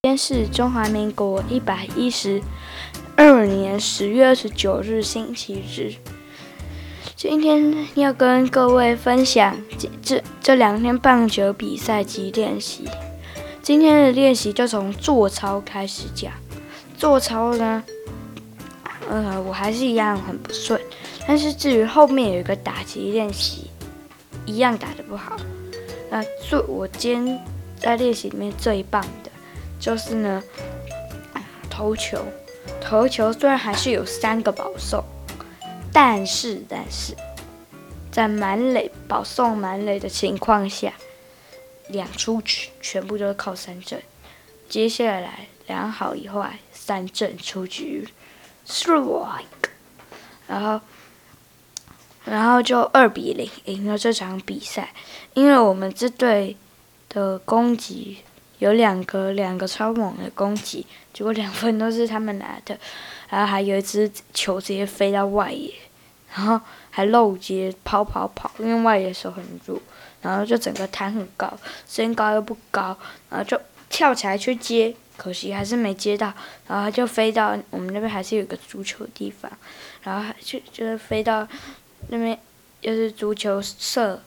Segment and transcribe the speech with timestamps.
[0.00, 2.40] 今天是中华民国一百一十
[3.16, 5.92] 二年十月二十九日，星期日。
[7.16, 9.56] 今天要跟各位分享
[10.00, 12.84] 这这两天棒球比赛及练习。
[13.60, 16.32] 今天的练习就从做操开始讲。
[16.96, 17.82] 做操呢，
[19.10, 20.80] 呃，我还是一样很不顺。
[21.26, 23.68] 但是至于后面有一个打击练习，
[24.46, 25.36] 一样打得不好。
[26.08, 27.44] 那做我今天
[27.76, 29.27] 在练习里面最棒的。
[29.88, 30.42] 就是呢，
[31.70, 32.22] 投球，
[32.78, 35.02] 投球虽然还是有三个保送，
[35.90, 37.16] 但是但是，
[38.12, 40.92] 在满垒保送满垒的情况下，
[41.88, 44.02] 两出局全部都是靠三振，
[44.68, 48.06] 接下来两好一坏三振出局
[48.66, 49.70] ，strike，
[50.46, 50.82] 然后
[52.26, 54.92] 然后就二比零赢了这场比赛，
[55.32, 56.58] 因为我们这队
[57.08, 58.18] 的攻击。
[58.58, 62.76] 有两个两个超猛的攻击，结果两分都是他们拿的，
[63.28, 65.72] 然 后还有一只球直接飞到外野，
[66.34, 69.80] 然后还漏接跑跑跑，因为外野手很弱，
[70.22, 71.52] 然后就整个弹很高，
[71.88, 72.96] 身高又不高，
[73.30, 76.32] 然后就跳起来去接，可惜还是没接到，
[76.66, 79.50] 然后就飞到我们那边还是有个足球的地方，
[80.02, 81.46] 然后就就是飞到
[82.08, 82.36] 那边
[82.80, 84.20] 就是足球社，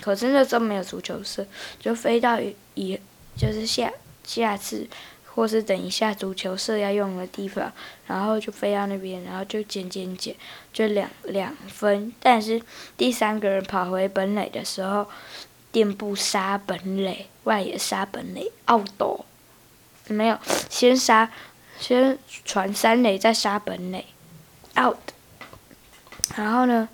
[0.00, 1.46] 可是那时候没有足球社，
[1.78, 2.40] 就飞到
[2.74, 2.98] 以。
[3.42, 4.86] 就是下下次，
[5.34, 7.72] 或是等一下足球社要用的地方，
[8.06, 10.36] 然后就飞到那边，然后就捡捡捡，
[10.72, 12.12] 就两两分。
[12.20, 12.62] 但是
[12.96, 15.08] 第三个人跑回本垒的时候，
[15.72, 19.24] 垫步杀本垒，外野杀本垒，out，
[20.06, 20.38] 没有，
[20.70, 21.28] 先杀，
[21.80, 24.06] 先传三垒，再杀本垒
[24.78, 24.98] ，out。
[26.36, 26.88] 然后呢？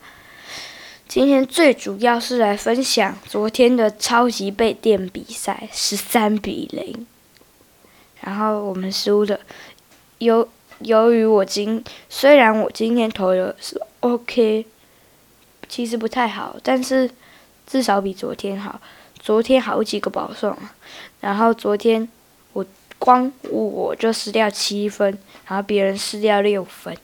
[1.09, 7.07] 今天最主要是来分享昨天的超级备电比赛，十三比零，
[8.21, 9.41] 然后我们输了。
[10.19, 10.47] 由
[10.81, 14.67] 由于我今虽然我今天投的是 OK，
[15.67, 17.11] 其实不太好，但是
[17.67, 18.79] 至少比昨天好。
[19.19, 20.57] 昨天好几个保送，
[21.21, 22.07] 然后昨天
[22.53, 22.65] 我
[22.99, 26.95] 光我就失掉七分，然后别人失掉六分。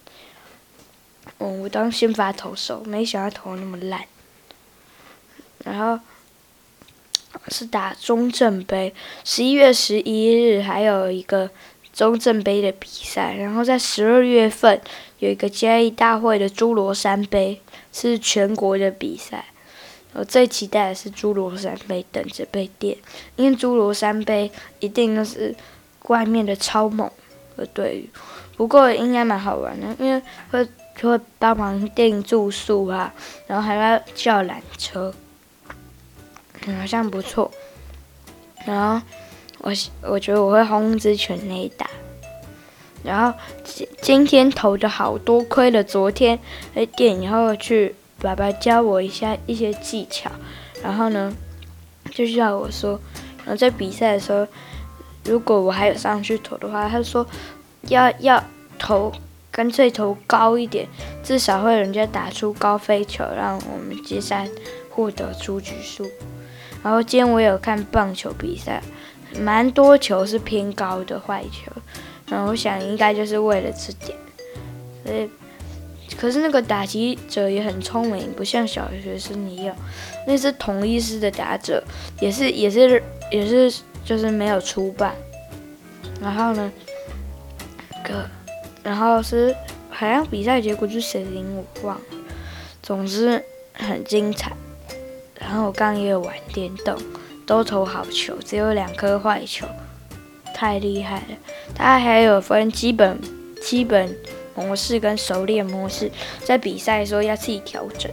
[1.38, 4.02] 嗯，我当先发投手，没想到投那么烂。
[5.64, 5.98] 然后
[7.48, 11.50] 是打中正杯，十一月十一日还有一个
[11.92, 13.34] 中正杯的比赛。
[13.34, 14.80] 然后在十二月份
[15.20, 17.60] 有一个嘉义大会的侏罗山杯，
[17.92, 19.46] 是全国的比赛。
[20.12, 22.96] 我最期待的是侏罗山杯，等着被电，
[23.36, 25.54] 因为侏罗山杯一定都是
[26.08, 27.10] 外面的超猛
[27.56, 28.18] 的队伍。
[28.56, 30.68] 不过应该蛮好玩的，因为会。
[30.96, 33.12] 就会帮忙订住宿啊，
[33.46, 35.12] 然后还要叫缆车，
[36.64, 37.50] 好像不错。
[38.64, 39.04] 然后
[39.58, 39.72] 我
[40.02, 41.90] 我觉得我会轰之全垒打。
[43.02, 46.38] 然后今今天投的好多亏了昨天
[46.72, 50.30] 被电以后去爸爸教我一下一些技巧，
[50.82, 51.34] 然后呢
[52.12, 52.98] 就叫我说，
[53.38, 54.46] 然后在比赛的时候，
[55.24, 57.26] 如果我还有上去投的话，他说
[57.88, 58.42] 要要
[58.78, 59.12] 投。
[59.54, 60.88] 干脆投高一点，
[61.22, 64.50] 至少会人家打出高飞球，让我们接下来
[64.90, 66.10] 获得出局数。
[66.82, 68.82] 然后今天我有看棒球比赛，
[69.38, 71.70] 蛮多球是偏高的坏球，
[72.26, 74.18] 然后我想应该就是为了这点。
[75.06, 75.30] 所以，
[76.18, 79.76] 可是那个打击者也很聪明，不像小学生一样，
[80.26, 81.80] 那是同一师的打者，
[82.20, 83.00] 也是也是
[83.30, 83.72] 也是
[84.04, 85.14] 就是没有出棒。
[86.20, 86.72] 然后呢，
[88.02, 88.28] 个。
[88.84, 89.52] 然后是
[89.90, 92.02] 好像比赛结果是谁赢我忘了，
[92.82, 94.52] 总之很精彩。
[95.40, 96.96] 然后我刚也有玩电动，
[97.46, 99.66] 都投好球，只有两颗坏球，
[100.54, 101.36] 太厉害了。
[101.74, 103.18] 它还有分基本
[103.60, 104.16] 基本
[104.54, 106.10] 模式跟熟练模式，
[106.44, 108.10] 在比赛的时候要自己调整。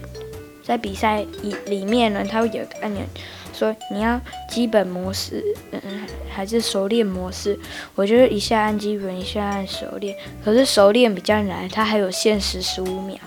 [0.63, 3.03] 在比赛里里面呢，它会有个按钮。
[3.53, 4.19] 说你要
[4.49, 5.81] 基本模式，嗯，
[6.29, 7.57] 还是熟练模式？
[7.95, 10.15] 我觉得一下按基本，一下按熟练。
[10.43, 13.17] 可是熟练比较难，它还有限时十五秒，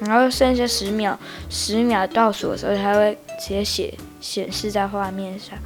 [0.00, 1.18] 然后剩下十秒，
[1.50, 5.58] 十秒倒数的时候，它会直接写显示在画面上。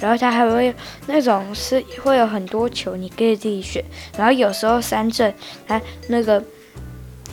[0.00, 0.74] 然后它还会
[1.06, 3.84] 那种是会有很多球，你可以自己选。
[4.16, 5.32] 然后有时候三振，
[5.66, 6.42] 它那个。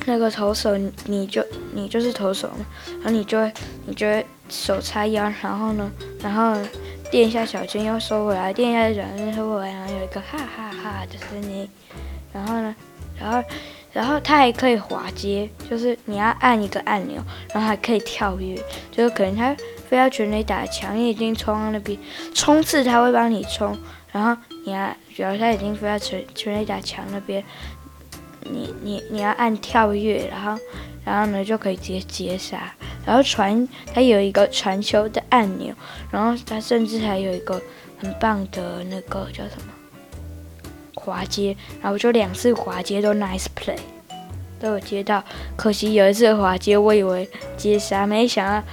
[0.10, 0.76] 那个投手，
[1.06, 2.66] 你就你就是投手嘛，
[2.96, 3.54] 然后你就会
[3.86, 6.58] 你就会手叉腰，然后呢，然后
[7.12, 11.70] 垫一下小肩又收回来，垫一下小肩收回来，然后有一个哈哈哈的声音，
[12.34, 12.76] 然后呢，
[13.20, 13.44] 然后
[13.94, 17.22] 然后它还可以滑接，就是你要按一个按钮，
[17.54, 18.60] 然后还可以跳跃，
[18.92, 19.56] 就是可能它
[19.88, 21.96] 非要全垒打墙，你已经冲到那边
[22.34, 23.78] 冲刺，它会帮你冲，
[24.12, 24.36] 然后
[24.66, 27.44] 你要，主要他已经飞到全全垒打墙那边，
[28.42, 30.62] 你你你要按跳跃，然后
[31.04, 32.74] 然后呢就可以直接接杀，
[33.06, 35.74] 然后传它有一个传球的按钮，
[36.12, 37.62] 然后它甚至还有一个
[38.00, 39.74] 很棒的那个叫什么
[40.96, 43.78] 滑接，然后就两次滑接都 nice play，
[44.60, 45.24] 都有接到，
[45.56, 48.68] 可惜有一次滑接我以为接杀，没想到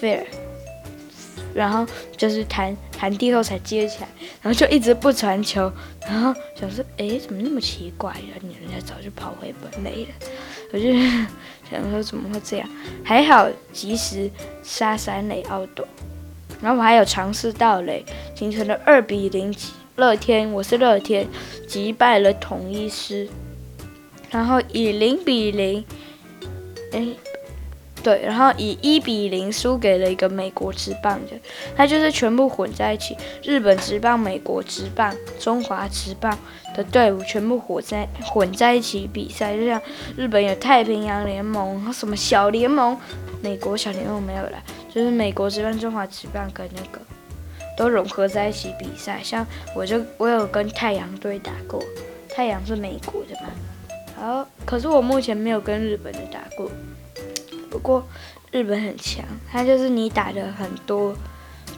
[0.00, 0.24] fair。
[1.54, 1.86] 然后
[2.16, 4.08] 就是弹弹地后才接起来，
[4.42, 5.70] 然后就一直不传球，
[6.02, 8.36] 然后想说，哎，怎么那么奇怪呀？
[8.40, 10.08] 你人家早就跑回本垒了，
[10.72, 10.92] 我就
[11.70, 12.68] 想说怎么会这样？
[13.04, 14.30] 还好及时
[14.62, 15.86] 杀三垒奥斗，
[16.60, 18.04] 然后我还有尝试盗垒，
[18.34, 19.54] 形成了二比零，
[19.96, 21.26] 乐天，我是乐天
[21.66, 23.28] 击败了统一狮，
[24.30, 25.84] 然后以零比零，
[26.92, 27.08] 哎。
[28.02, 31.32] 对，然后以一比零输给了一个美国职棒的，
[31.76, 36.38] 他就是全部混在一起，日本职棒、美国职棒、中华职棒
[36.74, 39.80] 的队伍全部混在混在一起比赛，就像
[40.16, 42.96] 日本有太平洋联盟，什么小联盟，
[43.42, 47.00] 美国小联盟没有了，就是美国职棒、中华职棒跟那个
[47.76, 49.20] 都融合在一起比赛。
[49.22, 51.82] 像我就我有跟太阳队打过，
[52.34, 53.50] 太阳是美国的嘛，
[54.16, 56.70] 好可是我目前没有跟日本的打过。
[57.70, 58.04] 不过
[58.50, 61.14] 日本很强，他就是你打的很多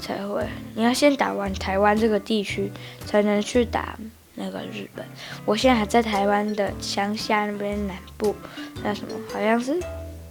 [0.00, 2.72] 才会，你要先打完台湾这个地区，
[3.04, 3.96] 才能去打
[4.34, 5.04] 那个日本。
[5.44, 8.34] 我现在还在台湾的乡下那边南部，
[8.82, 9.78] 那什么好像是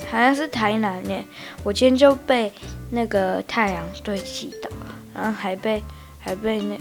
[0.09, 1.23] 好像是台南耶。
[1.63, 2.51] 我今天就被
[2.89, 4.69] 那个太阳队击倒，
[5.13, 5.81] 然后还被
[6.19, 6.75] 还被那。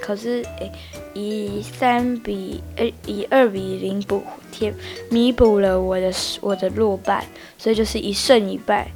[0.00, 0.72] 可是，诶，
[1.14, 4.72] 以三比诶，以二比零补贴，
[5.10, 7.26] 弥补了我的我的落败，
[7.58, 8.90] 所以就是一胜一败。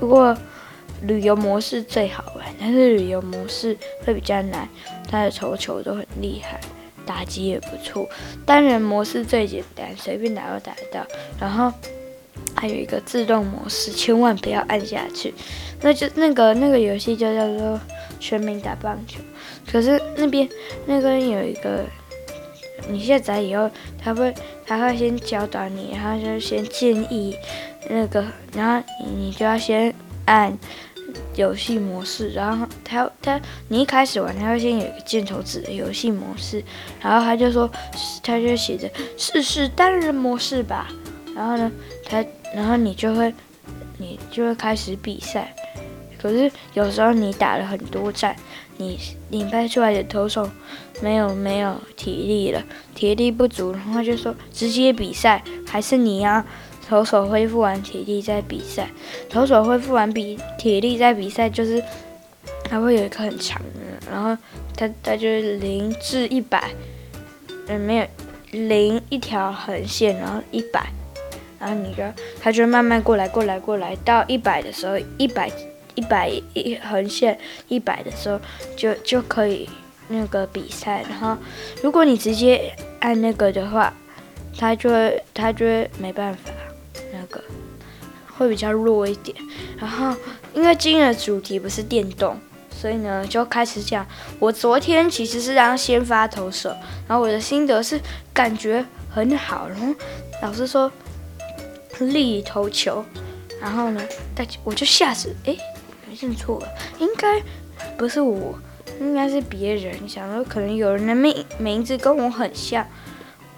[0.00, 0.36] 不过
[1.02, 4.68] 旅游模式最好玩，但是旅游模式会比较难，
[5.08, 6.60] 他的投球都很厉害，
[7.06, 8.06] 打击也不错。
[8.44, 11.06] 单人模式最简单，随便打都打得到。
[11.40, 11.72] 然后
[12.54, 15.32] 还有一个自动模式，千万不要按下去。
[15.80, 17.80] 那就那个那个游戏就叫做。
[18.20, 19.18] 全民打棒球，
[19.70, 20.48] 可是那边
[20.86, 21.84] 那边有一个，
[22.88, 23.70] 你下载以后，
[24.02, 24.34] 他会
[24.66, 27.36] 他会先教导你，然后就先建议
[27.88, 28.24] 那个，
[28.54, 29.94] 然后你你就要先
[30.26, 30.56] 按
[31.34, 36.62] 游戏模式，然后他他你一开始玩，他会先有一个箭头指的游戏模式，
[37.00, 37.70] 然后他就说
[38.22, 40.88] 他就写着试试单人模式吧，
[41.34, 41.72] 然后呢，
[42.04, 42.24] 他
[42.54, 43.32] 然后你就会
[43.96, 45.54] 你就会开始比赛。
[46.22, 48.36] 可是有时候你打了很多战，
[48.76, 48.96] 你
[49.28, 50.48] 你派出来的投手
[51.00, 52.62] 没有没有体力了，
[52.94, 56.44] 体力不足，然后就说直接比赛，还是你要
[56.88, 58.88] 投手恢复完体力再比赛。
[59.28, 61.82] 投手恢复完比体力再比赛，就是
[62.64, 64.40] 他会有一个很长的，然后
[64.76, 66.70] 他他就是零至一百，
[67.66, 68.06] 嗯，没有
[68.52, 70.86] 零一条横线，然后一百，
[71.58, 72.02] 然后你就
[72.40, 75.50] 他就慢慢过来过来过来，到一百的时候一百。
[75.94, 78.40] 一百一横线一百的时候
[78.76, 79.68] 就就可以
[80.08, 81.36] 那个比赛，然后
[81.82, 83.92] 如果你直接按那个的话，
[84.58, 86.50] 他就会他就会没办法，
[87.12, 87.42] 那个
[88.36, 89.36] 会比较弱一点。
[89.78, 90.14] 然后
[90.52, 92.36] 因为今天的主题不是电动，
[92.70, 94.06] 所以呢就开始讲。
[94.38, 96.68] 我昨天其实是当先发投手，
[97.08, 98.00] 然后我的心得是
[98.32, 99.94] 感觉很好，然后
[100.42, 100.90] 老师说
[101.98, 103.04] 立投球，
[103.60, 104.02] 然后呢，
[104.34, 105.56] 大我就吓死，诶。
[106.20, 107.42] 认错了，应该
[107.96, 108.54] 不是我，
[109.00, 110.08] 应该是别人。
[110.08, 112.86] 想说可能有人的名名字跟我很像，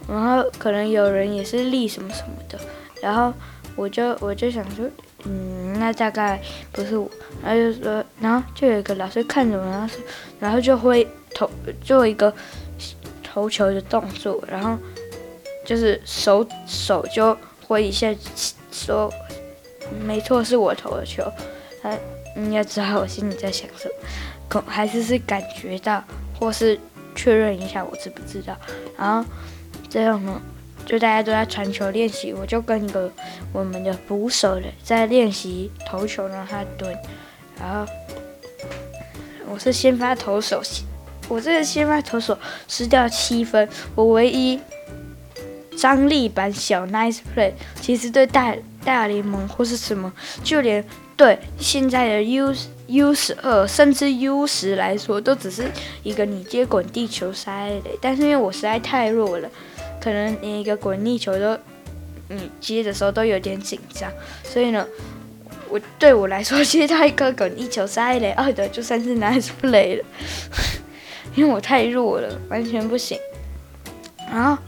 [0.09, 2.59] 然后可能有人也是立什么什么的，
[3.03, 3.33] 然后
[3.77, 4.87] 我就我就想说，
[5.25, 6.41] 嗯，那大概
[6.73, 7.11] 不是我。
[7.43, 9.95] 然后就说，然后就有一个老师看着我，然后，
[10.41, 11.51] 然后就会投
[11.83, 12.33] 做一个
[13.23, 14.79] 投球的动作，然后
[15.67, 18.15] 就是手手就挥一下，
[18.71, 19.13] 说
[20.07, 21.23] 没错，是我投的球，
[21.83, 21.91] 他。
[22.35, 23.95] 你要知道我心里在想什么，
[24.49, 26.03] 可还是是感觉到，
[26.39, 26.79] 或是
[27.15, 28.57] 确认一下我知不知道。
[28.99, 29.29] 然后
[29.89, 30.41] 这样呢，
[30.85, 33.11] 就大家都在传球练习，我就跟一个
[33.53, 36.93] 我们的捕手的在练习投球，让他蹲。
[37.59, 37.93] 然后
[39.49, 40.61] 我是先发投手，
[41.29, 42.37] 我这个先发投手
[42.67, 44.59] 失掉七分，我唯一
[45.79, 50.13] 张力版小 nice play，其实对大大联盟或是什么，
[50.43, 50.85] 就连。
[51.17, 52.53] 对现在的 U
[52.89, 55.63] U 十二甚至 U 十来说，都只是
[56.03, 57.91] 一个你接滚地球塞的。
[58.01, 59.49] 但是因为我实在太弱了，
[60.01, 61.57] 可能连一个滚地球都，
[62.27, 64.11] 你接的时候都有点紧张。
[64.43, 64.85] 所以呢，
[65.69, 70.05] 我对我来说 接到一个滚地球塞雷二的就算是 nice play 了。
[71.37, 73.17] 因为我太弱了，完全不行。
[74.29, 74.61] 然后，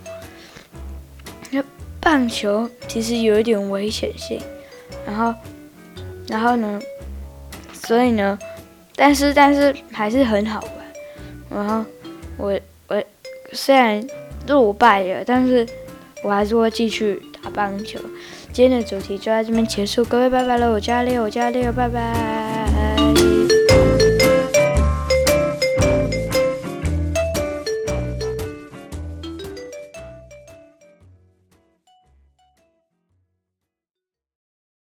[2.07, 4.41] 棒球其实有一点危险性，
[5.05, 5.35] 然后，
[6.29, 6.81] 然后呢，
[7.73, 8.39] 所以呢，
[8.95, 10.71] 但是但是还是很好玩。
[11.51, 11.85] 然后
[12.37, 13.03] 我我
[13.53, 14.07] 虽然
[14.47, 15.67] 落败了，但是
[16.23, 17.99] 我还是会继续打棒球。
[18.53, 22.46] 今天的主题就在这边结束，各位拜拜了，我叫阿列，我叫阿列，拜拜。